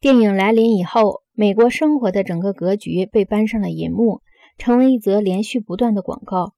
[0.00, 4.20] 电影来临以后，美国生活的整个格局被搬上了银幕，
[4.56, 6.54] 成为一则连续不断的广告。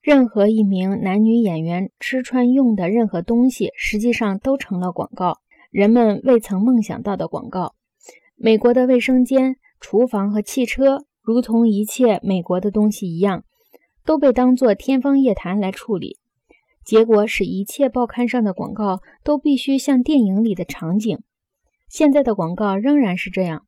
[0.00, 5.38] 任何一名男女演员吃穿用的任何东西，实际上都成了广告，
[5.72, 7.74] 人们未曾梦想到的广告。
[8.36, 13.42] 美国的卫生间、厨房和汽车，如同一切美国的东西一样，
[14.04, 16.18] 都被当作天方夜谭来处理。
[16.84, 21.18] 结果使一切报刊上的广告都必须像电影里的场景。
[21.94, 23.66] 现在的广告仍然是这样，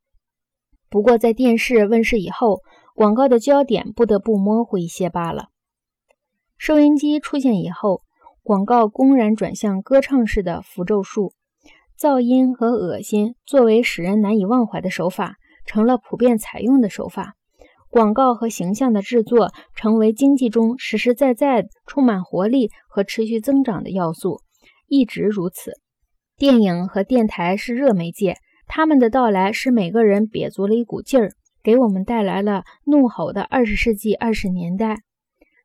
[0.89, 2.59] 不过在电视问世以后，
[2.93, 5.45] 广告的焦点不得不模糊一些罢了。
[6.57, 8.01] 收音机出现以后，
[8.43, 11.31] 广告公然转向歌唱式的符咒术，
[11.97, 17.35] 噪音和恶心作为使人难以忘怀的手法，成了普遍采用的手法。
[17.89, 24.41] 广告和形象的制作成为经济中实实在在、充满活力和持续增长的要素，
[24.89, 25.79] 一直如此。
[26.37, 28.35] 电影和电台是热媒介，
[28.67, 31.31] 他们的到来使每个人憋足了一股劲儿，
[31.63, 34.99] 给我们带来了怒吼的二十世纪二十年代。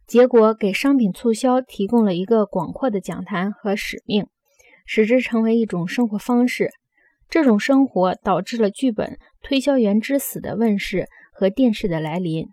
[0.07, 4.29] 结果给商品促销提供了一个广阔的讲坛和使命，
[4.87, 6.71] 使之成为一种生活方式。
[7.29, 9.11] 这种生活导致了剧本
[9.43, 12.47] 《推销员之死》的问世和电视的来临。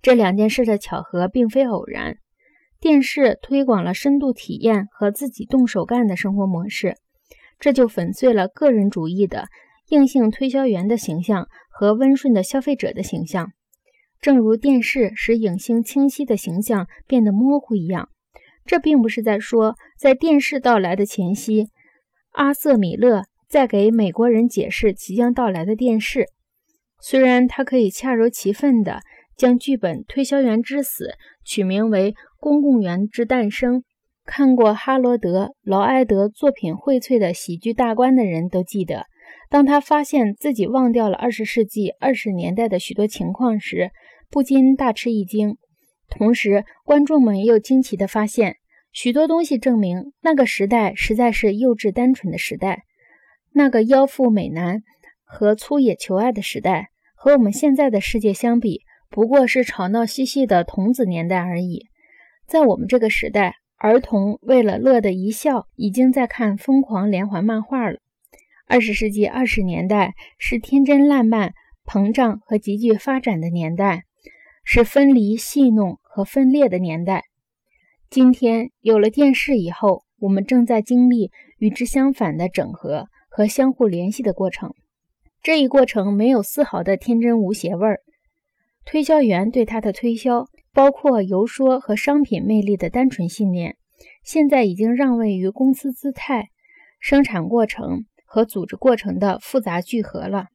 [0.00, 2.16] 这两件事的巧合并非偶然。
[2.80, 6.96] 电视推广了深度体验和自己动手干的生活模式。
[7.60, 9.46] 这就粉碎了个人主义的
[9.90, 13.52] 硬性推销员的形象和温顺的消费者的形象，
[14.20, 18.08] 正如电视使影星清晰的形象变得模糊一样。
[18.64, 21.68] 这并不是在说，在电视到来的前夕，
[22.32, 26.26] 阿瑟·米勒在给美国人解释即将到来的电视。
[27.00, 29.00] 虽然他可以恰如其分地
[29.36, 31.04] 将剧本《推销员之死》
[31.44, 33.80] 取名为《公共员之诞生》。
[34.32, 39.06] 看过哈罗德·劳埃德作品荟萃的喜剧大观的人都记得，
[39.48, 43.90] 当他发现自己忘掉了二十世纪二十年代的许多情况时，
[44.30, 45.56] 不禁大吃一惊。
[46.08, 48.58] 同时，观众们又惊奇地发现，
[48.92, 52.84] 许多东西证明那个时代实在是幼稚单纯的时代，
[53.52, 54.84] 那个妖妇美男
[55.24, 61.88] 和粗野求爱的时代，和我们现在的世界相比，不过是吵闹嬉戏的童子年代而已。
[62.46, 63.56] 在我们这个时代。
[63.82, 67.98] 儿童为了乐的一笑，已经在看疯狂连环漫画了。
[68.66, 71.54] 二十世纪二十年代是天真烂漫、
[71.86, 74.04] 膨胀和急剧发展的年代，
[74.64, 77.24] 是分离、戏弄和分裂的年代。
[78.10, 84.74] 今天有了电视以后，我们正在经历与之相反的整合和相互联系的过程。
[85.42, 88.00] 这一过程没有丝毫的天真无邪味儿。
[88.84, 90.44] 推销员对他的推销。
[90.72, 93.76] 包括游说和商品魅力的单纯信念，
[94.22, 96.50] 现在已经让位于公司姿态、
[97.00, 100.46] 生产过程和组织过程的复杂聚合了。